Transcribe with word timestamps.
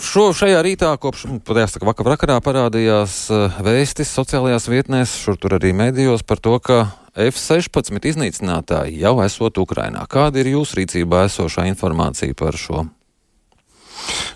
Šo 0.00 0.30
šajā 0.32 0.62
rītā, 0.64 0.88
kopš 0.96 1.26
jāsaka, 1.44 1.84
vakar 1.84 2.06
vakarā 2.14 2.38
parādījās 2.40 3.16
uh, 3.28 3.58
vēstis 3.60 4.08
sociālajās 4.16 4.64
vietnēs, 4.72 5.12
šur 5.20 5.36
tur 5.36 5.58
arī 5.58 5.74
medijos 5.76 6.22
par 6.24 6.40
to, 6.40 6.54
ka 6.64 6.78
F-16 7.12 8.06
iznīcinātāji 8.08 9.02
jau 9.02 9.18
esot 9.20 9.58
Ukrainā. 9.60 10.06
Kāda 10.08 10.40
ir 10.40 10.54
jūsu 10.54 10.78
rīcībā 10.80 11.26
esošā 11.26 11.66
informācija 11.68 12.32
par 12.38 12.56
šo? 12.56 12.86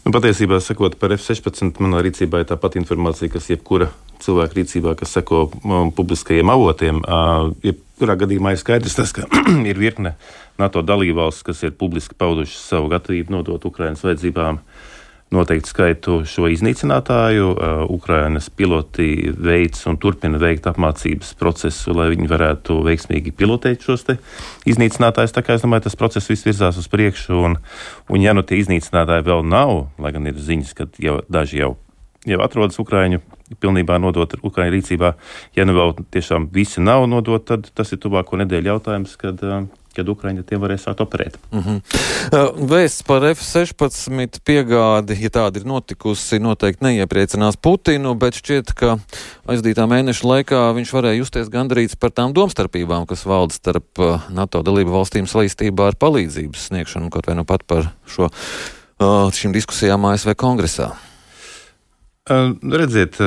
Nu, 0.04 0.12
patiesībā, 0.12 0.58
sakot 0.60 0.98
par 1.00 1.14
F-16, 1.16 1.80
manā 1.80 2.02
rīcībā 2.04 2.42
ir 2.42 2.50
tāpat 2.50 2.76
informācija, 2.76 3.32
kas 3.32 3.48
jebkura 3.48 3.88
cilvēka 4.20 4.58
rīcībā, 4.58 4.92
kas 5.00 5.16
seko 5.16 5.46
um, 5.64 5.88
publiskajiem 5.96 6.52
avotiem. 6.52 7.00
Uh, 7.00 7.54
jebkurā 7.64 8.18
gadījumā 8.20 8.52
ir 8.52 8.60
skaidrs 8.60 8.98
tas, 9.00 9.16
ka 9.16 9.24
ir 9.72 9.80
virkne 9.80 10.18
NATO 10.60 10.84
dalībvalstis, 10.84 11.48
kas 11.48 11.64
ir 11.64 11.72
publiski 11.80 12.18
paudušas 12.18 12.60
savu 12.74 12.92
gatavību 12.92 13.38
nodot 13.38 13.64
Ukraiņas 13.72 14.04
vajadzībām 14.04 14.60
uh, 14.60 14.92
noteiktu 15.34 15.70
skaitu 15.70 16.16
šo 16.28 16.46
iznīcinātāju. 16.52 17.46
Uh, 17.50 17.82
Ukrainas 17.90 18.48
piloti 18.50 19.32
veids 19.32 19.82
un 19.90 19.98
turpina 19.98 20.38
veikt 20.38 20.68
apmācības 20.70 21.32
procesu, 21.40 21.94
lai 21.96 22.08
viņi 22.12 22.30
varētu 22.30 22.78
veiksmīgi 22.86 23.34
pilotēt 23.36 23.86
šos 23.86 24.06
iznīcinātājus. 24.68 25.34
Tā 25.34 25.42
kā 25.42 25.56
es 25.56 25.64
domāju, 25.64 25.86
tas 25.88 25.98
process 25.98 26.30
viss 26.30 26.46
virzās 26.46 26.78
uz 26.78 26.86
priekšu, 26.92 27.40
un, 27.48 27.56
un 28.08 28.22
ja 28.22 28.36
nu 28.36 28.44
tie 28.46 28.60
iznīcinātāji 28.62 29.26
vēl 29.26 29.42
nav, 29.46 29.88
lai 29.98 30.14
gan 30.14 30.30
ir 30.30 30.38
ziņas, 30.38 30.76
ka 30.78 30.86
jau, 31.02 31.18
daži 31.32 31.64
jau, 31.64 31.72
jau 32.26 32.42
atrodas 32.44 32.78
Ukraiņu 32.82 33.22
pilnībā 33.62 33.98
nodot 34.02 34.34
Ukraiņu 34.42 34.74
rīcībā, 34.74 35.14
ja 35.58 35.66
nu 35.66 35.74
vēl 35.76 35.96
tiešām 36.14 36.50
visi 36.54 36.82
nav 36.82 37.06
nodot, 37.10 37.44
tad 37.46 37.70
tas 37.74 37.92
ir 37.94 38.02
tuvāko 38.02 38.38
nedēļu 38.42 38.72
jautājums, 38.74 39.18
kad 39.20 39.42
uh, 39.46 39.66
kad 39.96 40.10
Ukraiņa 40.12 40.44
tiem 40.46 40.60
varēs 40.62 40.84
sākt 40.86 41.00
operēt. 41.04 41.38
Mm 41.50 41.62
-hmm. 41.64 42.68
Vēsts 42.70 43.04
par 43.06 43.24
F-16 43.30 44.40
piegādi, 44.44 45.16
ja 45.22 45.30
tāda 45.30 45.60
ir 45.60 45.66
notikusi, 45.66 46.38
noteikti 46.42 46.84
neiepriecinās 46.84 47.56
Putinu, 47.56 48.14
bet 48.14 48.38
šķiet, 48.40 48.74
ka 48.76 48.98
aizdītā 49.48 49.88
mēneša 49.88 50.26
laikā 50.26 50.62
viņš 50.76 50.92
varēja 50.92 51.20
justies 51.20 51.48
gandrīz 51.48 51.96
par 51.96 52.10
tām 52.10 52.34
domstarpībām, 52.36 53.06
kas 53.06 53.26
valda 53.26 53.54
starp 53.54 53.98
uh, 53.98 54.20
NATO 54.30 54.62
dalību 54.62 54.92
valstīm 54.92 55.26
saistībā 55.26 55.92
ar 55.92 56.00
palīdzības 56.00 56.68
sniegšanu, 56.70 57.10
kaut 57.10 57.26
vai 57.26 57.34
nu 57.34 57.44
pat 57.44 57.64
par 57.66 57.92
šo, 58.06 58.30
uh, 58.30 59.28
šīm 59.32 59.52
diskusijām 59.52 60.04
ASV 60.04 60.34
kongresā. 60.34 60.94
Redziet, 62.26 63.20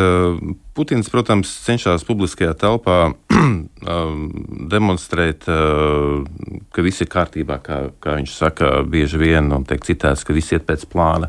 Putins, 0.79 1.09
protams, 1.11 1.49
cenšas 1.65 2.05
publiskajā 2.07 2.53
telpā 2.55 3.09
demonstrēt, 4.73 5.43
ka 5.43 6.85
viss 6.85 7.03
ir 7.03 7.09
kārtībā, 7.11 7.57
kā, 7.65 7.79
kā 7.99 8.15
viņš 8.21 8.35
saka, 8.37 8.69
bieži 8.87 9.19
vien, 9.19 9.51
un 9.51 9.65
tiek 9.67 9.83
citēts, 9.83 10.23
ka 10.23 10.35
viss 10.37 10.55
iet 10.55 10.63
pēc 10.69 10.85
plāna. 10.87 11.27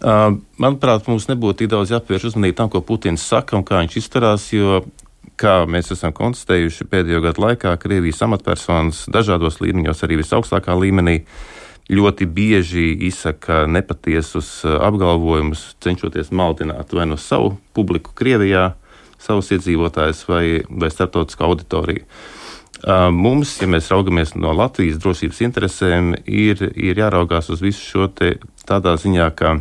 Manuprāt, 0.00 1.04
mums 1.12 1.28
nebūtu 1.28 1.60
tik 1.60 1.74
daudz 1.74 1.92
jāpievērš 1.92 2.30
uzmanība 2.30 2.62
tam, 2.62 2.72
ko 2.72 2.80
Putins 2.80 3.26
saka 3.28 3.58
un 3.58 3.66
kā 3.68 3.82
viņš 3.82 3.98
izturās, 4.00 4.48
jo, 4.56 4.80
kā 5.40 5.58
mēs 5.68 5.92
esam 5.92 6.16
konstatējuši 6.16 6.88
pēdējo 6.88 7.20
gadu 7.28 7.44
laikā, 7.44 7.76
Krievijas 7.84 8.24
amatpersonas 8.24 9.04
dažādos 9.12 9.60
līmeņos, 9.60 10.00
arī 10.08 10.22
visaugstākā 10.22 10.72
līmenī, 10.80 11.20
uh, 11.20 11.63
ļoti 11.90 12.26
bieži 12.26 12.86
izsaka 13.08 13.64
nepatiesus 13.68 14.48
uh, 14.64 14.78
apgalvojumus, 14.86 15.74
cenšoties 15.84 16.32
maldināt 16.32 16.94
vai 16.96 17.06
no 17.10 17.18
savu 17.20 17.54
publiku 17.76 18.14
Krievijā, 18.16 18.72
savus 19.20 19.50
iedzīvotājus 19.56 20.24
vai, 20.28 20.46
vai 20.68 20.90
starptautisku 20.92 21.44
auditoriju. 21.44 22.04
Uh, 22.84 23.08
mums, 23.12 23.54
ja 23.60 23.68
mēs 23.70 23.88
raugamies 23.92 24.34
no 24.36 24.52
Latvijas 24.56 25.00
drošības 25.00 25.40
interesēm, 25.46 26.12
ir, 26.26 26.60
ir 26.74 27.00
jāraugās 27.00 27.48
uz 27.52 27.62
visu 27.64 27.84
šo 27.84 28.08
te 28.12 28.34
tādā 28.68 28.96
ziņā, 29.00 29.30
ka, 29.36 29.56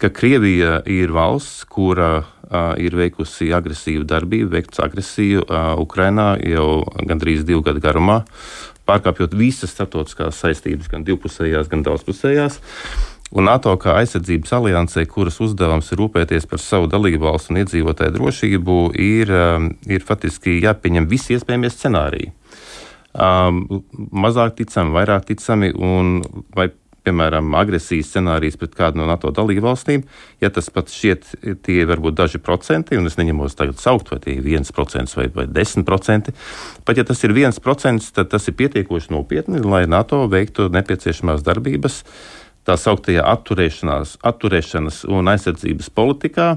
ka 0.00 0.12
Krievija 0.14 0.78
ir 0.88 1.12
valsts, 1.16 1.64
kura 1.68 2.12
uh, 2.22 2.34
ir 2.80 2.96
veikusi 2.96 3.50
agresīvu 3.52 4.06
darbību, 4.08 4.50
veikts 4.54 4.80
agresiju 4.80 5.44
Ukrainā 5.82 6.30
jau 6.48 6.82
gandrīz 7.08 7.44
divu 7.48 7.62
gadu 7.66 7.82
garumā 7.84 8.22
pārkāpjot 8.88 9.36
visas 9.36 9.74
starptautiskās 9.74 10.40
saistības, 10.40 10.88
gan 10.88 11.04
divpusējās, 11.04 11.68
gan 11.68 11.84
daudzpusējās. 11.86 12.58
Un 13.36 13.44
NATO 13.44 13.74
kā 13.76 13.98
aizsardzības 14.00 14.54
aliansē, 14.56 15.04
kuras 15.10 15.36
uzdevums 15.44 15.90
ir 15.92 16.00
rūpēties 16.00 16.48
par 16.48 16.62
savu 16.64 16.88
dalību 16.88 17.26
valstu 17.26 17.52
un 17.52 17.60
iedzīvotāju 17.60 18.14
drošību, 18.14 18.76
ir, 19.04 19.32
ir 19.84 20.06
faktiski 20.08 20.56
jāpieņem 20.62 21.08
visi 21.10 21.36
iespējamie 21.36 21.68
scenāriji. 21.74 22.32
Um, 23.18 23.82
mazāk 24.12 24.56
ticami, 24.60 24.94
vairāk 24.96 25.28
ticami, 25.28 25.72
un 25.74 26.22
vai 26.56 26.70
piemēram, 27.08 27.50
agresijas 27.58 28.12
scenārijs 28.12 28.58
pret 28.60 28.76
kādu 28.78 29.00
no 29.00 29.08
NATO 29.08 29.32
dalību 29.34 29.64
valstīm, 29.66 30.04
ja 30.42 30.52
tas 30.54 30.68
pat 30.72 30.92
šķiet, 30.92 31.30
tie 31.66 31.80
var 31.88 32.02
būt 32.04 32.18
daži 32.20 32.40
procenti, 32.42 32.98
un 33.00 33.08
es 33.08 33.18
neņemos 33.20 33.56
tagad 33.58 33.80
saukt, 33.80 34.12
vai 34.12 34.20
tie 34.24 34.36
ir 34.36 34.44
viens 34.44 34.72
procents 34.74 35.16
vai, 35.18 35.28
vai 35.34 35.48
desmit 35.50 35.88
procenti, 35.88 36.34
pat 36.84 37.00
ja 37.00 37.06
tas 37.08 37.24
ir 37.24 37.34
viens 37.36 37.60
procents, 37.64 38.12
tad 38.14 38.30
tas 38.34 38.48
ir 38.50 38.58
pietiekoši 38.58 39.14
nopietni, 39.14 39.64
lai 39.64 39.86
NATO 39.90 40.26
veiktu 40.30 40.68
nepieciešamās 40.74 41.44
darbības 41.46 42.02
tā 42.68 42.76
sauktajā 42.76 43.24
atturēšanas 43.24 45.06
un 45.08 45.30
aizsardzības 45.32 45.88
politikā 45.96 46.50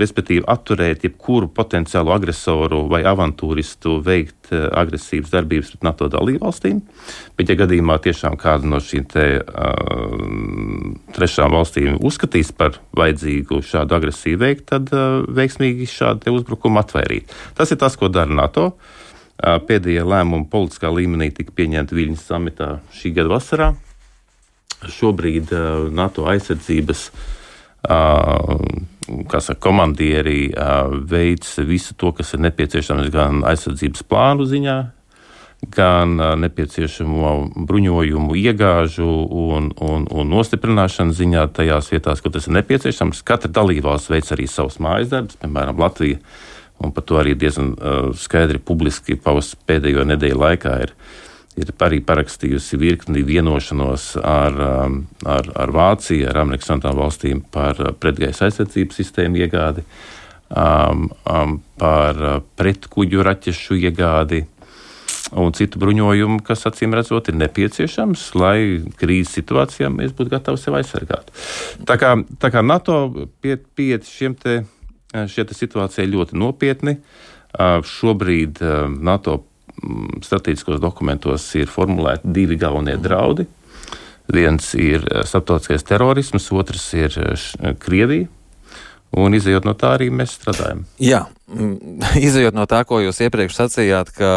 respektīvi 0.00 0.42
atturēt 0.50 1.04
jebkuru 1.06 1.48
potenciālu 1.54 2.10
agresoru 2.14 2.82
vai 2.90 3.04
avantūristu 3.06 4.00
veikt 4.04 4.50
eh, 4.50 4.66
agresīvas 4.74 5.30
darbības 5.30 5.70
pret 5.74 5.86
NATO 5.86 6.08
dalībvalstīm. 6.10 6.80
Bet, 7.38 7.50
ja 7.50 7.58
gadījumā 7.60 8.00
tiešām 8.02 8.36
kāda 8.40 8.68
no 8.70 8.80
šīm 8.82 9.06
te, 9.10 9.26
uh, 9.42 10.90
trešām 11.14 11.54
valstīm 11.54 11.98
uzskatīs 12.04 12.52
par 12.56 12.78
vajadzīgu 12.98 13.60
šādu 13.66 13.96
agresiju 13.96 14.40
veikt, 14.42 14.66
tad 14.72 14.90
uh, 14.94 15.22
veiksmīgi 15.34 15.88
šādu 15.90 16.34
uzbrukumu 16.40 16.82
atvairīt. 16.82 17.34
Tas 17.58 17.74
ir 17.74 17.80
tas, 17.82 17.98
ko 17.98 18.10
dara 18.10 18.34
NATO. 18.34 18.72
Uh, 19.34 19.58
pēdējie 19.66 20.04
lēmumi 20.06 20.46
politiskā 20.50 20.90
līmenī 20.94 21.30
tika 21.34 21.54
pieņemti 21.54 21.98
Viļņas 21.98 22.26
samitā 22.30 22.70
šī 22.94 23.14
gada 23.18 23.34
vasarā. 23.34 23.70
Šobrīd 24.94 25.54
uh, 25.54 25.86
NATO 25.94 26.26
aizsardzības 26.30 27.08
uh, 27.10 28.58
saka, 29.06 29.60
komandieri 29.60 30.52
veic 31.08 31.46
visu 31.66 31.94
to, 31.96 32.12
kas 32.16 32.34
ir 32.34 32.44
nepieciešams 32.44 33.10
gan 33.14 33.42
aizsardzības 33.48 34.04
plānu 34.08 34.46
ziņā, 34.48 34.76
gan 35.74 36.16
nepieciešamo 36.40 37.34
bruņojumu, 37.68 38.36
iegāžu 38.36 39.06
un, 39.06 39.70
un, 39.80 40.08
un 40.12 40.32
nostiprināšanas 40.34 41.16
ziņā 41.20 41.46
tajās 41.56 41.92
vietās, 41.92 42.20
kur 42.20 42.34
tas 42.34 42.48
ir 42.48 42.58
nepieciešams. 42.58 43.22
Katra 43.24 43.52
dalībvalsts 43.60 44.12
veic 44.12 44.32
arī 44.34 44.48
savus 44.50 44.80
mājas 44.82 45.12
darbus, 45.14 45.40
piemēram, 45.40 45.80
Latvija. 45.80 46.20
Un 46.84 46.90
par 46.92 47.04
to 47.06 47.16
arī 47.20 47.36
diezgan 47.38 47.70
uh, 47.78 48.08
skaidri 48.18 48.58
publiski 48.58 49.14
pausts 49.14 49.54
pēdējo 49.68 50.02
nedēļu 50.10 50.40
laikā 50.42 50.72
ir 50.82 50.90
uh, 50.90 51.12
ir 51.60 51.70
arī 51.86 52.00
parakstījusi 52.04 52.78
virkni 52.80 53.22
vienošanos 53.26 54.14
ar, 54.18 54.56
um, 54.58 54.96
ar, 55.26 55.50
ar 55.54 55.74
Vāciju, 55.74 56.26
ar 56.30 56.40
Amerikas 56.42 56.70
Savienotām 56.70 56.98
valstīm 56.98 57.44
par 57.54 57.78
uh, 57.82 57.92
pretgaisa 57.94 58.48
aizsardzības 58.48 58.98
sistēmu 58.98 59.42
iegādi, 59.44 59.84
um, 60.50 61.06
um, 61.30 61.60
par 61.78 62.18
uh, 62.18 62.40
pretkuģu 62.58 63.22
raķešu 63.28 63.78
iegādi 63.84 64.42
un 65.40 65.54
citu 65.56 65.80
bruņojumu, 65.82 66.42
kas 66.46 66.66
acīm 66.68 66.94
redzot 66.94 67.30
ir 67.30 67.38
nepieciešams, 67.40 68.26
lai 68.38 68.82
krīzes 69.00 69.38
situācijā 69.38 69.88
mēs 69.94 70.12
būtu 70.14 70.34
gatavi 70.34 70.60
sevi 70.60 70.82
aizsargāt. 70.82 71.32
Tā 71.86 71.96
kā, 72.02 72.12
tā 72.42 72.50
kā 72.54 72.62
NATO 72.66 72.98
pieiet 73.42 73.64
pie 73.78 73.96
šiem 74.04 74.36
te, 74.38 74.60
šie 75.14 75.46
te 75.48 75.56
situācijai 75.56 76.10
ļoti 76.10 76.38
nopietni. 76.38 76.98
Uh, 77.54 77.78
šobrīd 77.86 78.58
NATO 79.06 79.38
strateģiskos 80.24 80.80
dokumentos 80.82 81.46
ir 81.58 81.70
formulēti 81.70 82.32
divi 82.36 82.58
galvenie 82.60 82.96
draudi. 83.00 83.46
Viens 84.32 84.70
ir 84.78 85.04
eh, 85.10 85.24
starptautiskais 85.28 85.84
terorisms, 85.84 86.48
otrs 86.52 86.88
ir 86.96 87.20
eh, 87.20 87.74
Krievija. 87.80 88.30
Un 89.14 89.36
izējot 89.36 89.62
no 89.62 89.76
tā, 89.78 89.92
arī 89.94 90.08
mēs 90.10 90.32
strādājam. 90.34 90.80
Jā, 90.98 91.20
mm, 91.46 92.00
izējot 92.28 92.56
no 92.56 92.64
tā, 92.70 92.80
ko 92.88 92.98
jūs 92.98 93.20
iepriekš 93.22 93.60
sacījāt, 93.60 94.10
ka 94.16 94.30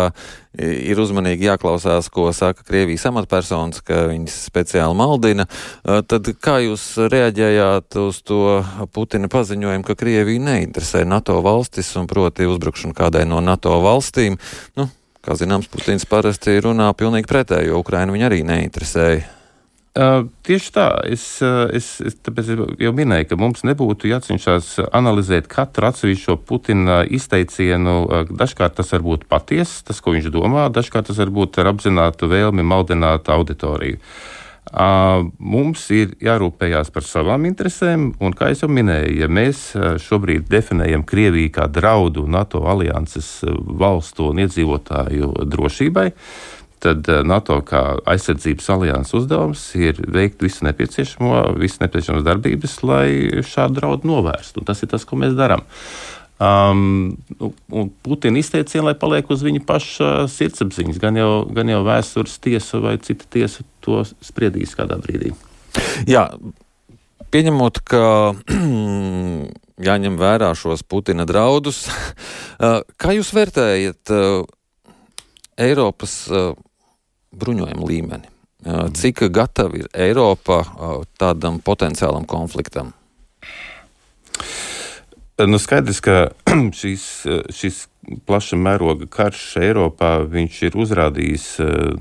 ir 0.57 0.99
uzmanīgi 1.01 1.47
jāklausās, 1.47 2.11
ko 2.13 2.27
saka 2.35 2.65
Krievijas 2.67 3.07
amatpersonas, 3.09 3.81
ka 3.85 4.03
viņas 4.11 4.35
speciāli 4.51 4.97
maldina, 4.99 5.47
eh, 5.47 6.03
tad 6.05 6.29
kā 6.44 6.59
jūs 6.67 6.85
reaģējāt 7.09 7.97
uz 8.03 8.21
to 8.27 8.59
Putina 8.94 9.31
paziņojumu, 9.33 9.88
ka 9.88 9.97
Krievija 9.97 10.45
neinteresē 10.51 11.07
NATO 11.09 11.39
valstis 11.45 11.89
un 11.97 12.05
proti 12.11 12.45
uzbrukšanu 12.45 12.94
kādai 12.97 13.25
no 13.25 13.41
NATO 13.41 13.79
valstīm? 13.81 14.38
Nu, 14.77 14.91
Kā 15.27 15.35
zināms, 15.35 15.68
Putins 15.68 16.07
parasti 16.07 16.53
runā 16.63 16.88
pilnīgi 16.95 17.27
pretēji, 17.27 17.68
jo 17.68 17.81
Ukraina 17.81 18.13
viņu 18.15 18.29
arī 18.29 18.45
neinteresēja. 18.47 19.25
Uh, 19.97 20.27
tieši 20.45 20.69
tā, 20.75 20.85
es, 21.09 21.24
es, 21.74 21.88
es 22.06 22.50
jau 22.79 22.91
minēju, 22.94 23.25
ka 23.31 23.38
mums 23.41 23.63
nebūtu 23.65 24.12
jācenšas 24.12 24.75
analizēt 24.95 25.50
katru 25.50 25.89
atsevišķo 25.89 26.38
Putina 26.47 27.00
izteicienu. 27.03 27.95
Dažkārt 28.29 28.77
tas 28.77 28.94
var 28.94 29.03
būt 29.03 29.25
patiesa, 29.27 29.81
tas, 29.89 30.00
ko 30.06 30.13
viņš 30.13 30.29
domā, 30.31 30.68
dažkārt 30.71 31.09
tas 31.09 31.19
var 31.19 31.33
būt 31.33 31.57
ar 31.59 31.73
apzinātu 31.73 32.30
vēlmi 32.30 32.63
maldināt 32.63 33.27
auditoriju. 33.33 33.97
Mums 34.73 35.85
ir 35.95 36.11
jārūpējas 36.23 36.91
par 36.91 37.05
savām 37.07 37.47
interesēm, 37.47 38.09
un, 38.19 38.35
kā 38.35 38.49
jau 38.51 38.69
minēju, 38.71 39.15
ja 39.21 39.29
mēs 39.31 39.71
šobrīd 40.03 40.49
definējam 40.51 41.05
Krieviju 41.07 41.53
kā 41.55 41.69
draudu 41.71 42.25
NATO 42.27 42.65
alianses 42.67 43.39
valstu 43.47 44.31
un 44.33 44.43
iedzīvotāju 44.43 45.31
drošībai, 45.47 46.09
tad 46.83 47.07
NATO 47.25 47.61
kā 47.65 47.83
aizsardzības 48.05 48.69
alianses 48.75 49.15
uzdevums 49.21 49.63
ir 49.79 50.03
veikt 50.03 50.43
visu 50.45 50.67
nepieciešamo, 50.67 51.55
visas 51.57 51.81
nepieciešamas 51.85 52.27
darbības, 52.27 52.77
lai 52.85 53.07
šādu 53.47 53.79
draudu 53.79 54.11
novērstu. 54.11 54.61
Un 54.61 54.69
tas 54.69 54.83
ir 54.83 54.91
tas, 54.91 55.07
ko 55.07 55.17
mēs 55.19 55.37
darām. 55.37 55.63
Um, 56.37 57.17
Putina 58.05 58.37
izteicieni, 58.37 58.85
lai 58.85 58.93
paliek 58.99 59.29
uz 59.33 59.41
viņa 59.41 59.63
paša 59.65 60.09
sirdsapziņas, 60.29 60.99
gan 61.01 61.17
jau, 61.17 61.31
gan 61.49 61.71
jau 61.71 61.81
vēstures 61.87 62.37
tiesa 62.43 62.81
vai 62.83 62.93
cita 63.01 63.25
tiesa 63.33 63.65
to 63.81 64.03
spriedīs 64.05 64.75
kādā 64.77 64.99
brīdī. 65.01 65.33
Jā, 66.05 66.27
pieņemot, 67.33 67.81
ka 67.89 68.03
jāņem 69.89 70.21
vērā 70.21 70.51
šos 70.57 70.85
Putina 70.85 71.25
draudus, 71.25 71.87
uh, 72.61 72.83
kā 73.01 73.17
jūs 73.17 73.33
vērtējat 73.33 74.13
uh, 74.13 74.45
Eiropas 75.57 76.19
uh, 76.29 76.51
bruņojumu 77.33 77.93
līmeni? 77.93 78.33
Cik 78.67 79.21
gatava 79.31 79.77
ir 79.77 79.85
Eiropa 79.93 80.57
tādam 81.21 81.59
potenciālam 81.63 82.25
konfliktam? 82.27 82.89
Nu, 85.45 85.59
skaidrs, 85.61 85.99
ka 86.01 86.31
šis, 86.79 87.03
šis 87.53 87.83
plaša 88.25 88.57
mēroga 88.57 89.05
karš 89.11 89.41
Eiropā 89.61 90.11
ir 90.33 90.77
uzrādījis, 90.81 91.45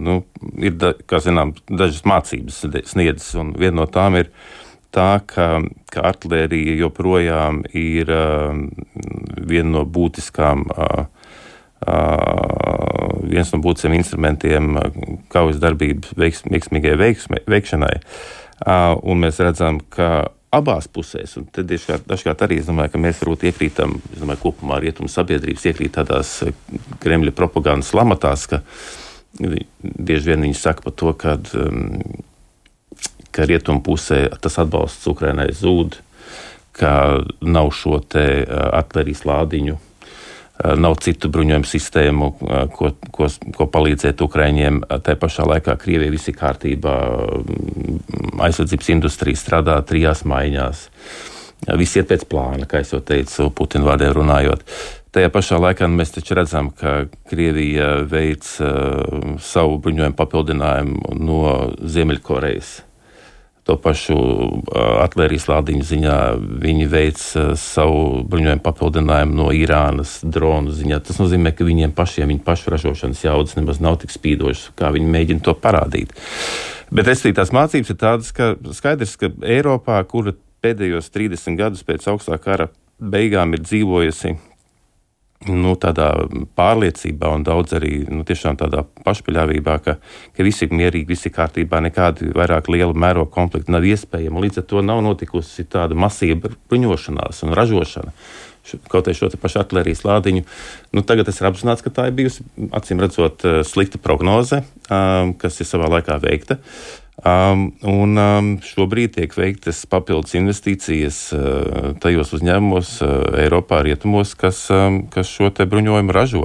nu, 0.00 0.22
ir, 0.56 0.78
da, 0.80 0.94
kā 0.96 1.20
zinām, 1.20 1.52
dažas 1.68 2.06
mācības 2.08 2.62
sniedzis, 2.88 3.34
un 3.36 3.52
viena 3.58 3.82
no 3.82 3.86
tām 3.92 4.16
ir 4.22 4.30
tā, 4.96 5.20
ka, 5.28 5.60
ka 5.92 6.06
artērija 6.08 6.78
joprojām 6.80 7.60
ir 7.76 8.08
uh, 8.08 8.56
viena 9.36 9.74
no 9.74 9.84
būtiskām, 9.84 10.64
uh, 10.72 11.04
uh, 11.84 13.20
viens 13.20 13.52
no 13.52 13.60
būtiskiem 13.60 13.98
instrumentiem 13.98 14.80
kaujas 15.28 15.60
darbības 15.60 16.16
veiks, 16.16 16.40
veiksmīgai 16.48 16.96
veiksme, 17.04 17.44
veikšanai. 17.44 17.98
Uh, 18.64 18.96
un 19.04 19.20
mēs 19.26 19.44
redzam, 19.44 19.82
ka 19.92 20.30
abās 20.54 20.88
pusēs. 20.88 21.36
Un 21.40 21.48
tad 21.52 21.70
dažkārt, 21.70 22.44
arī 22.46 22.60
es 22.60 22.68
domāju, 22.68 22.94
ka 22.94 23.00
mēs 23.02 23.20
varbūt 23.22 23.46
iekrītam, 23.50 23.96
es 24.12 24.22
domāju, 24.22 24.42
kopumā 24.46 24.78
rietumu 24.82 25.10
sabiedrības 25.12 25.66
iekrīt 25.70 25.96
tādās 25.98 26.38
eh, 26.46 26.54
Kremļa 27.02 27.34
propagandas 27.36 27.92
lamatās, 27.96 28.46
ka 28.50 28.62
bieži 29.36 30.32
vien 30.32 30.46
viņi 30.46 30.56
saka 30.56 30.86
par 30.86 30.94
to, 30.96 31.12
ka, 31.18 31.36
um, 31.60 31.98
ka 33.34 33.44
rietumu 33.48 33.82
pusē 33.84 34.26
tas 34.40 34.56
atbalsts 34.62 35.08
Ukrainai 35.10 35.50
zūd, 35.52 35.98
ka 36.76 36.92
nav 37.44 37.72
šo 37.76 38.00
te 38.04 38.24
eh, 38.42 38.46
artērijas 38.52 39.26
lādiņu 39.28 39.80
nav 40.64 40.96
citu 41.04 41.28
bruņojumu 41.32 41.68
sistēmu, 41.68 42.30
eh, 42.40 42.66
ko, 42.72 42.90
ko, 43.12 43.28
ko 43.56 43.68
palīdzēt 43.70 44.22
Ukraiņiem. 44.24 44.82
Tā 45.04 45.16
pašā 45.20 45.46
laikā 45.52 45.76
Krievija 45.80 46.12
viss 46.14 46.28
ir 46.28 46.38
kārtībā, 46.38 46.96
mm, 47.44 48.40
aizsardzības 48.46 48.92
industrija 48.96 49.36
strādā 49.36 49.76
trijās 49.84 50.24
maiņās. 50.24 50.88
Viss 51.76 51.96
iet 51.96 52.08
pēc 52.08 52.26
plāna, 52.28 52.66
kā 52.68 52.82
jau 52.84 53.00
teicu, 53.00 53.50
Putina 53.50 53.88
vārdiem 53.88 54.12
runājot. 54.12 54.60
Tajā 55.16 55.30
pašā 55.32 55.56
laikā 55.56 55.88
mēs 55.88 56.12
taču 56.12 56.36
redzam, 56.36 56.68
ka 56.70 57.06
Krievija 57.30 58.04
veic 58.04 58.44
uh, 58.60 59.38
savu 59.40 59.78
bruņojumu 59.80 60.18
papildinājumu 60.18 61.16
no 61.16 61.40
Ziemeļkorejas 61.80 62.85
to 63.66 63.74
pašu 63.82 64.16
artērijas 65.02 65.48
lādiņu 65.50 65.86
ziņā. 65.88 66.16
Viņi 66.62 66.86
veic 66.90 67.22
savu 67.58 68.22
bruņojumu 68.30 68.62
papildinājumu 68.62 69.38
no 69.40 69.50
Irānas 69.54 70.20
dronu 70.22 70.74
ziņā. 70.76 71.00
Tas 71.06 71.18
nozīmē, 71.18 71.50
ka 71.56 71.66
viņiem 71.66 71.94
pašiem 71.96 72.30
viņu 72.30 72.44
pašu 72.46 72.74
ražošanas 72.76 73.24
jaudas 73.26 73.58
nemaz 73.58 73.82
nav 73.82 73.98
tik 74.02 74.14
spīdošas, 74.14 74.70
kā 74.78 74.92
viņi 74.94 75.12
mēģina 75.16 75.46
to 75.46 75.56
parādīt. 75.58 76.14
Bet 76.94 77.10
es 77.10 77.24
tās 77.26 77.50
mācības 77.50 77.90
ir 77.90 77.98
tādas, 77.98 78.30
ka 78.34 78.54
skaidrs, 78.76 79.16
ka 79.18 79.32
Eiropā, 79.42 79.98
kura 80.06 80.36
pēdējos 80.62 81.10
30 81.14 81.58
gadus 81.58 81.82
pēc 81.86 82.06
augstā 82.12 82.38
kara 82.42 82.70
beigām 83.02 83.56
ir 83.56 83.66
dzīvojusi 83.66 84.36
nu, 85.44 85.74
tādā 85.80 86.08
pārliecībā 86.58 87.28
un 87.36 87.44
daudz 87.46 87.76
arī 87.76 88.00
nu, 88.08 88.24
tādā 88.24 88.82
pašpaļāvībā, 89.04 89.76
ka, 89.84 89.96
ka 90.36 90.46
viss 90.46 90.64
ir 90.64 90.72
mierīgi, 90.74 91.08
viss 91.10 91.28
ir 91.28 91.34
kārtībā, 91.36 91.82
nekādi 91.84 92.32
vairāk 92.36 92.70
liela 92.72 92.96
mēroga 92.96 93.30
konflikti 93.34 93.74
nav 93.74 93.86
iespējami. 93.86 94.46
Līdz 94.46 94.62
ar 94.62 94.68
to 94.72 94.82
nav 94.82 95.04
notikusi 95.04 95.66
tāda 95.68 95.98
masīva 95.98 96.52
bruņošanās 96.70 97.44
un 97.46 97.56
ražošana. 97.56 98.14
Kaut 98.90 99.06
arī 99.06 99.14
šo 99.14 99.28
pašu 99.38 99.60
artērijas 99.60 100.02
lādiņu. 100.02 100.42
Nu, 100.96 101.04
tagad 101.06 101.28
es 101.30 101.38
apzināts, 101.38 101.84
ka 101.84 101.92
tā 101.94 102.08
ir 102.08 102.16
bijusi 102.18 102.42
acīm 102.74 102.98
redzot 102.98 103.44
eh, 103.46 103.60
slikta 103.62 104.00
prognoze, 104.02 104.64
um, 104.90 105.36
kas 105.38 105.60
ir 105.62 105.68
savā 105.70 105.86
laikā 105.92 106.16
veikta. 106.24 106.56
Uh, 106.58 107.05
Um, 107.16 107.70
un 107.80 108.12
um, 108.20 108.48
šobrīd 108.60 109.14
tiek 109.14 109.32
veiktas 109.32 109.78
papildus 109.88 110.34
investīcijas 110.36 111.20
uh, 111.32 111.94
tajos 112.02 112.34
uzņēmumos 112.36 112.90
uh, 113.00 113.14
Eiropā, 113.40 113.78
rietumos, 113.86 114.34
kas, 114.36 114.66
um, 114.68 115.06
kas 115.08 115.30
šo 115.32 115.48
bruņojumu 115.48 116.12
ražo. 116.12 116.44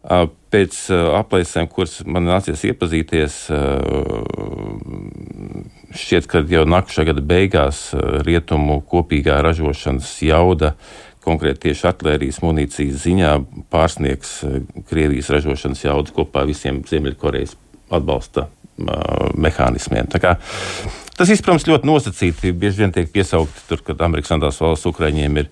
Uh, 0.00 0.30
pēc 0.48 0.78
uh, 0.94 1.12
aplēsēm, 1.18 1.68
kuras 1.68 2.00
man 2.08 2.24
nācies 2.24 2.64
iepazīties, 2.70 3.36
uh, 3.52 4.24
šķiet, 5.92 6.30
ka 6.32 6.40
jau 6.48 6.64
nākamā 6.64 7.10
gada 7.10 7.28
beigās 7.28 7.90
uh, 7.92 8.22
rietumu 8.24 8.80
kopīgā 8.88 9.42
ražošanas 9.44 10.08
jauda 10.24 10.72
konkrēti 11.20 11.68
tieši 11.68 11.90
artērijas 11.92 12.40
munīcijas 12.40 13.04
ziņā 13.04 13.38
pārsniegs 13.68 14.38
uh, 14.48 14.62
Krievijas 14.88 15.28
ražošanas 15.36 15.84
jaudu 15.84 16.16
kopā 16.22 16.48
visiem 16.48 16.80
Ziemeļkorejas 16.88 17.58
atbalsta 17.92 18.48
mehānismiem. 18.78 20.08
Tas, 21.18 21.34
protams, 21.42 21.66
ļoti 21.66 21.88
nosacīti. 21.88 22.54
Bieži 22.54 22.84
vien 22.84 22.94
tiek 22.94 23.10
piesaukti 23.10 23.66
tur, 23.66 23.82
kad 23.82 24.06
Amerikas 24.06 24.30
Savienotās 24.30 24.60
valsts 24.62 24.86
Ukraiņiem 24.86 25.40
ir, 25.40 25.48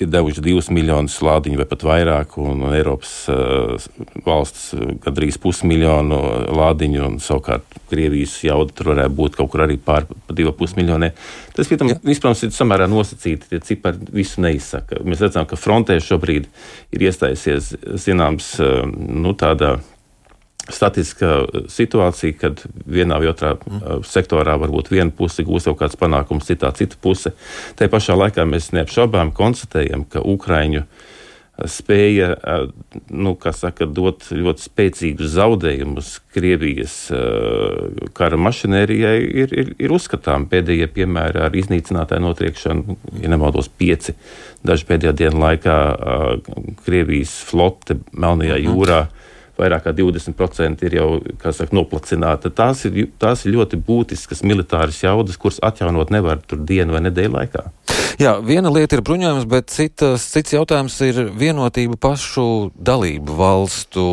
ir 0.00 0.08
devuši 0.12 0.42
divus 0.44 0.68
miljonus 0.72 1.14
lādiņu 1.24 1.60
vai 1.62 1.66
pat 1.70 1.84
vairāk, 1.88 2.34
un, 2.42 2.66
Eiropas 2.76 3.14
uh, 3.32 3.86
valsts 4.26 4.74
gandrīz 5.00 5.38
pusmiljonu 5.40 6.18
lādiņu, 6.52 7.00
un 7.06 7.16
savukārt 7.24 7.78
Krievijas 7.90 8.36
jauda 8.44 8.76
tur 8.76 8.92
varētu 8.92 9.16
būt 9.16 9.38
kaut 9.40 9.48
kur 9.54 9.64
arī 9.64 9.78
pār 9.80 10.04
divu 10.36 10.52
pusmiljoniem. 10.58 11.16
Tas, 11.56 11.70
protams, 11.72 12.44
ir 12.44 12.52
samērā 12.56 12.88
nosacīti. 12.90 13.48
Tie 13.54 13.62
cipari 13.70 14.04
visu 14.12 14.44
neizsaka. 14.44 15.00
Mēs 15.08 15.24
redzam, 15.24 15.48
ka 15.48 15.56
frontē 15.56 15.96
šobrīd 16.04 16.50
ir 16.92 17.06
iestājusies 17.08 17.72
zināms 18.04 18.52
nu, 18.60 19.32
tādā 19.32 19.78
statistiskā 20.74 21.66
situācija, 21.70 22.38
kad 22.40 22.64
vienā 22.86 23.20
vai 23.20 23.30
otrā 23.30 23.54
mm. 23.58 24.02
sektorā 24.06 24.56
varbūt 24.60 24.90
viena 24.92 25.14
puse 25.14 25.44
gūs 25.46 25.68
kaut 25.70 25.80
kāds 25.82 26.00
panākums, 26.00 26.48
citā 26.48 26.72
cita 26.76 26.98
puse. 27.00 27.34
Tā 27.78 27.90
pašā 27.90 28.18
laikā 28.18 28.46
mēs 28.48 28.72
neapšaubām 28.76 29.34
konstatējam, 29.36 30.06
ka 30.10 30.24
Ukraiņu 30.24 30.86
spēja 31.68 32.30
nu, 33.12 33.34
saka, 33.36 33.84
dot 33.84 34.30
ļoti 34.32 34.64
spēcīgus 34.64 35.34
zaudējumus 35.34 36.12
Krievijas 36.32 36.94
kara 38.16 38.38
mašinērijai, 38.40 39.16
ir, 39.42 39.52
ir, 39.52 39.72
ir 39.76 39.92
uzskatām. 39.92 40.46
Pēdējie 40.48 40.88
piemēri 40.94 41.42
ar 41.44 41.56
iznīcinātāju 41.60 42.24
notriekšanu, 42.24 42.96
ja 43.20 43.32
nemaldos, 43.32 43.68
pieci 43.68 44.16
dažu 44.64 44.88
pēdējā 44.88 45.16
dienu 45.24 45.44
laikā 45.44 45.78
Krievijas 46.86 47.36
flote 47.50 48.00
Melnajā 48.12 48.56
mhm. 48.56 48.70
jūrā. 48.70 49.02
Mm 49.04 49.28
vairāk 49.60 49.86
kā 49.86 49.94
20% 49.96 50.86
ir 50.88 50.98
jau 50.98 51.08
saka, 51.44 51.70
noplacināta. 51.76 52.52
Tās 52.52 52.84
ir, 52.88 53.10
tās 53.20 53.44
ir 53.44 53.56
ļoti 53.58 53.80
būtiskas 53.86 54.44
militāras 54.46 55.02
jaudas, 55.04 55.38
kuras 55.40 55.60
atjaunot 55.62 56.12
nevar 56.14 56.42
tur 56.46 56.64
dienu 56.66 56.96
vai 56.96 57.04
nedēļu 57.08 57.36
laikā. 57.36 57.66
Jā, 58.20 58.34
viena 58.44 58.68
lieta 58.68 58.98
ir 58.98 59.04
bruņojums, 59.06 59.46
bet 59.48 59.70
citas, 59.72 60.26
cits 60.28 60.52
jautājums 60.52 60.96
ir 61.06 61.22
vienotība 61.40 61.96
pašu 61.96 62.44
dalību 62.76 63.36
valstu 63.38 64.04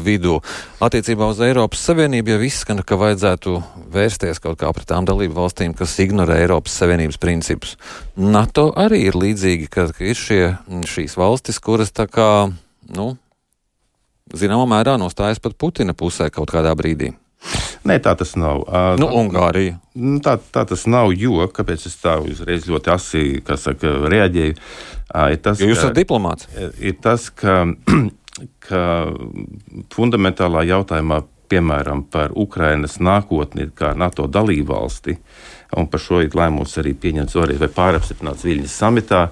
vidū. 0.00 0.38
Attiecībā 0.80 1.28
uz 1.28 1.42
Eiropas 1.44 1.82
Savienību 1.84 2.32
jau 2.32 2.38
izskan, 2.46 2.80
ka 2.80 2.96
vajadzētu 3.00 3.58
vērsties 3.92 4.40
kaut 4.40 4.62
kā 4.62 4.70
pret 4.72 4.88
tām 4.88 5.04
dalību 5.08 5.36
valstīm, 5.42 5.74
kas 5.76 5.98
ignorē 6.00 6.38
Eiropas 6.40 6.78
Savienības 6.80 7.20
principus. 7.20 7.76
NATO 8.16 8.70
arī 8.80 9.02
ir 9.10 9.18
līdzīgi, 9.20 9.68
ka 9.68 9.90
ir 9.98 10.16
šie, 10.16 10.44
šīs 10.88 11.18
valstis, 11.20 11.60
kuras 11.60 11.92
tā 11.92 12.08
kā, 12.08 12.30
nu, 12.96 13.12
zināmā 14.36 14.68
mērā 14.70 14.96
nostājas 15.00 15.42
pat 15.42 15.56
Putina 15.58 15.94
pusē 15.96 16.30
kaut 16.34 16.52
kādā 16.52 16.74
brīdī. 16.78 17.12
Nē, 17.88 17.96
tā 18.04 18.12
tas 18.20 18.34
nav. 18.36 18.66
Nu, 19.00 19.08
Ungārija. 19.16 19.78
Tā, 20.24 20.36
tā 20.52 20.66
tas 20.68 20.84
nav, 20.90 21.14
jo 21.16 21.46
kāpēc 21.48 21.86
es 21.88 21.96
tā 22.02 22.18
uzreiz 22.20 22.68
ļoti 22.68 22.92
asi 22.92 23.22
saka, 23.56 23.94
reaģēju? 24.12 24.56
Ir 25.32 25.40
tas, 25.42 25.62
jo 25.62 25.70
jūs 25.70 25.80
esat 25.80 25.96
diplomāts. 25.96 26.50
Ir 26.78 26.98
tas, 27.00 27.30
ka, 27.32 27.62
ka 28.68 28.82
fundamentālā 29.96 30.66
jautājumā 30.68 31.22
piemēram, 31.50 32.04
par 32.10 32.34
Ukrainas 32.38 32.98
nākotni 33.02 33.70
kā 33.74 33.92
NATO 33.98 34.28
dalībvalsti, 34.30 35.16
un 35.80 35.88
par 35.90 36.02
šo 36.02 36.20
ir 36.24 36.36
lēmums 36.36 36.76
arī 36.82 36.94
pieņemts 36.98 37.36
vēlreiz 37.38 37.62
vai 37.62 37.70
pārapstiprināts 37.74 38.46
Viļņas 38.46 38.76
samitā. 38.84 39.24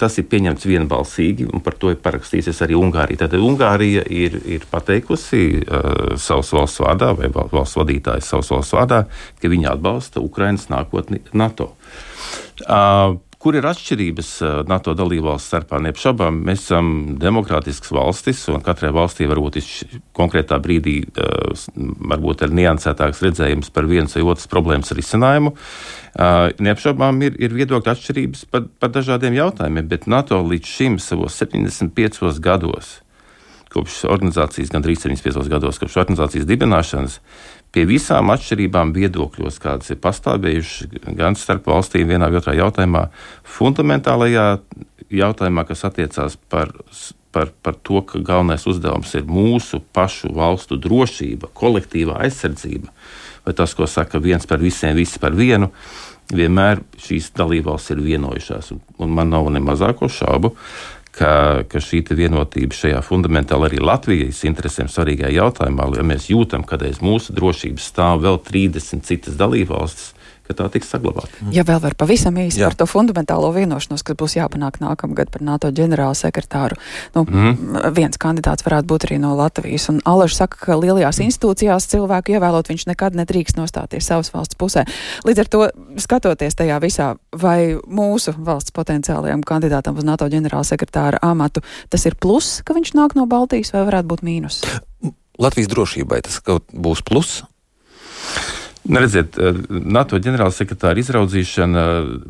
Tas 0.00 0.18
ir 0.20 0.26
pieņemts 0.28 0.66
vienbalsīgi, 0.68 1.46
un 1.48 1.62
par 1.64 1.76
to 1.80 1.92
ir 1.94 2.00
parakstījusies 2.04 2.60
arī 2.66 2.76
Ungārija. 2.76 3.22
Tad 3.22 3.38
Ungārija 3.38 4.02
ir, 4.12 4.36
ir 4.44 4.66
pateikusi 4.68 5.62
uh, 5.62 6.18
savas 6.20 6.52
valsts 6.52 6.82
vārdā, 6.84 7.14
vai 7.16 7.30
valsts 7.32 7.78
vadītājs 7.80 8.28
savas 8.34 8.52
valsts 8.52 8.76
vārdā, 8.76 9.00
ka 9.40 9.52
viņi 9.52 9.70
atbalsta 9.72 10.20
Ukrainas 10.20 10.68
nākotni 10.72 11.22
NATO. 11.32 11.72
Uh, 12.66 13.16
Kur 13.40 13.56
ir 13.56 13.64
atšķirības 13.64 14.30
uh, 14.44 14.54
NATO 14.68 14.92
dalībvalstu 14.92 15.48
starpā? 15.48 15.78
Neapšaubām, 15.80 16.42
mēs 16.44 16.66
esam 16.66 16.90
demokrātisks 17.20 17.88
valstis, 17.96 18.42
un 18.52 18.60
katrai 18.64 18.90
valstī 18.92 19.24
varbūt 19.30 19.56
ir 19.56 19.70
konkrētā 20.16 20.58
brīdī 20.60 20.98
uh, 21.08 21.54
varbūt 22.12 22.44
ir 22.44 22.52
niansētāks 22.58 23.24
redzējums 23.24 23.72
par 23.72 23.88
vienas 23.88 24.18
vai 24.18 24.26
otras 24.28 24.50
problēmas 24.52 24.92
risinājumu. 24.96 25.54
Uh, 25.56 26.50
neapšaubām 26.60 27.24
ir, 27.24 27.40
ir 27.40 27.56
viedokļa 27.56 27.96
atšķirības 27.96 28.44
par, 28.52 28.68
par 28.76 28.92
dažādiem 28.92 29.40
jautājumiem, 29.40 29.88
bet 29.88 30.04
NATO 30.10 30.42
līdz 30.44 30.74
šim 30.76 31.00
savos 31.00 31.40
75 31.40 32.42
gados 32.44 32.98
kopš 33.70 34.02
organizācijas, 34.10 34.72
gandrīz 34.72 35.04
75 35.04 35.50
gados, 35.50 35.78
kopš 35.80 35.98
organizācijas 36.02 36.48
dibināšanas, 36.48 37.20
pie 37.74 37.84
visām 37.86 38.32
atšķirībām 38.34 38.92
viedokļos, 38.96 39.60
kādas 39.62 39.92
ir 39.92 40.00
pastāvējušas 40.02 41.14
gan 41.18 41.38
starp 41.38 41.68
valstīm, 41.70 42.10
vienā 42.10 42.30
vai 42.30 42.40
otrā 42.40 42.56
jautājumā, 42.58 43.06
fundamentālajā 43.46 44.46
jautājumā, 45.10 45.64
kas 45.68 45.84
attiecās 45.86 46.36
par, 46.50 46.72
par, 47.34 47.52
par 47.62 47.78
to, 47.86 48.02
ka 48.06 48.22
galvenais 48.26 48.66
uzdevums 48.70 49.14
ir 49.18 49.26
mūsu 49.30 49.82
pašu 49.94 50.32
valstu 50.36 50.78
drošība, 50.80 51.52
kolektīvā 51.56 52.20
aizsardzība, 52.26 52.90
vai 53.46 53.56
tas, 53.56 53.74
ko 53.74 53.88
saka 53.90 54.22
viens 54.22 54.46
par 54.46 54.62
visiem, 54.62 54.96
visi 54.98 55.22
par 55.22 55.36
vienu. 55.38 55.70
Vienmēr 56.30 56.84
šīs 57.02 57.32
dalībvalstis 57.34 57.96
ir 57.96 58.02
vienojušās, 58.04 58.68
un, 59.02 59.10
man 59.10 59.32
nav 59.32 59.48
ne 59.50 59.58
mazāko 59.66 60.06
šaubu, 60.06 60.52
ka, 61.16 61.64
ka 61.68 61.82
šī 61.82 62.02
vienotība 62.16 62.76
šajā 62.76 63.00
fundamentāli 63.04 63.68
arī 63.68 63.82
Latvijas 63.82 64.44
interesēm 64.48 64.90
svarīgajā 64.90 65.32
jautājumā, 65.36 65.88
ja 65.96 66.06
mēs 66.06 66.30
jūtam, 66.30 66.64
ka 66.66 66.78
aiz 66.86 67.02
mūsu 67.04 67.34
drošības 67.36 67.90
stāv 67.92 68.24
vēl 68.26 68.40
30 68.46 69.06
citas 69.06 69.38
dalībvalstis, 69.40 70.14
ka 70.50 70.56
tā 70.58 70.66
tiks 70.74 70.90
saglabāta. 70.90 71.30
Ja 71.54 71.62
vēl 71.66 71.78
var 71.82 71.94
pavisam 71.98 72.36
īsi 72.42 72.62
par 72.64 72.74
to 72.78 72.86
fundamentālo 72.90 73.52
vienošanos, 73.54 74.02
kas 74.06 74.18
būs 74.18 74.36
jāpanāk 74.38 74.80
nākamgad 74.82 75.30
par 75.30 75.44
NATO 75.46 75.70
ģenerālu 75.74 76.18
sekretāru. 76.18 76.78
Nu, 77.14 77.24
mm. 77.24 77.92
Viens 77.94 78.18
kandidāts 78.20 78.66
varētu 78.66 78.90
būt 78.90 79.06
arī 79.08 79.20
no 79.22 79.32
Latvijas. 79.38 79.86
Un 79.92 80.02
Alažs 80.08 80.40
saka, 80.40 80.58
ka 80.66 80.78
lielajās 80.80 81.22
institūcijās 81.22 81.86
cilvēku 81.92 82.34
ievēlot 82.34 82.72
viņš 82.72 82.86
nekad 82.90 83.18
nedrīkst 83.20 83.60
nostāties 83.60 84.10
savas 84.10 84.32
valsts 84.34 84.58
pusē. 84.58 84.86
Līdz 85.28 85.44
ar 85.44 85.52
to, 85.52 85.62
skatoties 86.02 86.58
tajā 86.58 86.80
visā, 86.82 87.12
vai 87.30 87.76
mūsu 87.86 88.34
valsts 88.36 88.74
potenciālajam 88.74 89.44
kandidātam 89.46 89.98
uz 90.00 90.08
NATO 90.08 90.28
ģenerāla 90.32 90.66
sekretāra 90.66 91.22
amatu, 91.22 91.62
tas 91.92 92.06
ir 92.10 92.18
plus, 92.18 92.58
ka 92.66 92.74
viņš 92.76 92.94
nāk 92.98 93.16
no 93.18 93.28
Baltijas, 93.30 93.72
vai 93.76 93.86
varētu 93.86 94.10
būt 94.10 94.26
mīnus? 94.26 94.62
Latvijas 95.40 95.70
drošībai 95.72 96.20
tas 96.26 96.42
būs 96.44 97.04
plus. 97.06 97.40
Redziet, 98.88 99.36
eh, 99.36 99.52
NATO 99.68 100.16
ģenerālsekretāra 100.16 100.96
izraudzīšana 101.02 101.82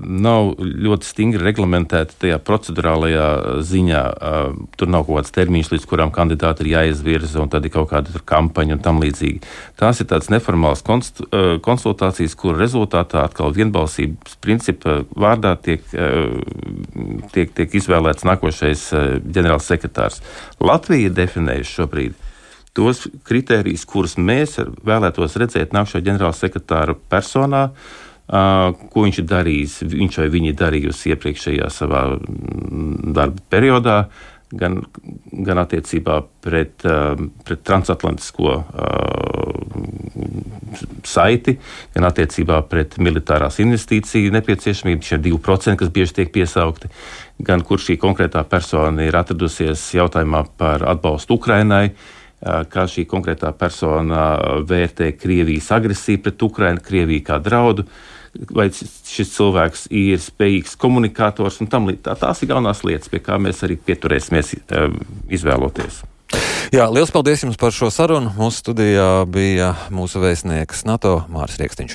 nav 0.02 0.56
ļoti 0.58 1.06
stingri 1.06 1.44
reglamentēta 1.46 2.16
tajā 2.24 2.38
procedurālajā 2.42 3.26
ziņā. 3.62 4.00
Eh, 4.10 4.56
tur 4.76 4.90
nav 4.90 5.06
kaut 5.06 5.20
kāds 5.20 5.34
termiņš, 5.36 5.70
līdz 5.70 5.86
kuram 5.86 6.10
kandidāti 6.10 6.66
ir 6.66 6.72
jāizvirza, 6.74 7.38
un 7.40 7.48
tad 7.48 7.64
ir 7.64 7.70
kaut 7.70 7.90
kāda 7.92 8.10
kampaņa 8.26 8.72
un 8.72 8.82
tam 8.82 8.98
līdzīgi. 9.00 9.42
Tās 9.78 10.00
ir 10.00 10.06
tādas 10.10 10.26
neformālas 10.28 10.82
eh, 10.82 11.58
konsultācijas, 11.62 12.34
kur 12.34 12.58
rezultātā 12.58 13.22
atkal 13.22 13.54
vienbalsības 13.54 14.34
principa 14.40 15.04
vārdā 15.14 15.54
tiek, 15.62 15.84
tiek, 17.32 17.52
tiek 17.54 17.70
izvēlēts 17.70 18.26
nākošais 18.26 18.90
ģenerālsekretārs. 19.22 20.20
Latvija 20.58 21.06
ir 21.06 21.14
definējusi 21.14 21.78
šobrīd 21.78 22.29
tos 22.76 23.04
kritērijus, 23.26 23.86
kurus 23.88 24.16
mēs 24.20 24.58
vēlētos 24.86 25.36
redzēt 25.40 25.74
nākamā 25.74 26.02
ģenerāla 26.06 26.36
sekretāra 26.36 26.94
personā, 27.10 27.62
uh, 27.70 28.74
ko 28.92 29.06
viņš 29.06 29.22
ir 29.22 29.30
darījis, 29.30 29.78
viņš 29.90 30.20
vai 30.22 30.28
viņi 30.36 30.58
darījusi 30.58 31.14
iepriekšējā 31.14 31.70
savā 31.74 32.04
mm, 32.16 33.14
darba 33.16 33.48
periodā. 33.52 34.02
Gan, 34.50 34.80
gan 35.46 35.60
attiecībā 35.62 36.16
pret, 36.42 36.82
uh, 36.82 37.14
pret 37.46 37.60
transatlantisko 37.62 38.54
uh, 38.58 38.64
saiti, 41.06 41.54
gan 41.94 42.08
attiecībā 42.08 42.58
pret 42.66 42.96
militārās 42.98 43.60
investīciju 43.62 44.34
nepieciešamību. 44.34 45.06
Šie 45.06 45.20
ir 45.20 45.22
2%, 45.28 45.78
kas 45.78 45.94
bieži 45.94 46.16
tiek 46.18 46.34
piesaukti, 46.34 46.90
gan 47.46 47.62
kur 47.62 47.78
šī 47.78 47.94
konkrētā 48.02 48.42
persona 48.50 49.06
ir 49.06 49.14
atradusies 49.22 49.86
jautājumā 49.94 50.42
par 50.58 50.82
atbalstu 50.96 51.38
Ukrainai, 51.38 51.84
uh, 51.92 52.19
kā 52.40 52.86
šī 52.88 53.04
konkrētā 53.08 53.52
persona 53.56 54.62
vērtē 54.66 55.12
Krievijas 55.20 55.70
agresiju 55.76 56.22
pret 56.24 56.42
Ukrainu, 56.42 56.84
Krieviju 56.84 57.26
kā 57.26 57.40
draudu. 57.42 57.86
Vai 58.54 58.68
šis 58.70 59.32
cilvēks 59.34 59.88
ir 59.90 60.20
spējīgs 60.22 60.76
komunikators 60.78 61.58
un 61.60 61.70
tam 61.70 61.88
līdzīgi. 61.90 62.04
Tā, 62.06 62.14
tās 62.20 62.44
ir 62.44 62.52
galvenās 62.52 62.84
lietas, 62.86 63.10
pie 63.10 63.18
kā 63.24 63.40
mēs 63.42 63.64
arī 63.66 63.74
pieturēsimies 63.88 64.54
izvēloties. 65.34 66.04
Jā, 66.70 66.86
liels 66.86 67.10
paldies 67.10 67.42
jums 67.42 67.58
par 67.58 67.74
šo 67.74 67.90
sarunu. 67.90 68.30
Mūsu 68.38 68.62
studijā 68.62 69.08
bija 69.26 69.72
mūsu 69.90 70.22
vēstnieks 70.22 70.86
NATO 70.86 71.24
Māris 71.32 71.58
Rieksniņš. 71.58 71.88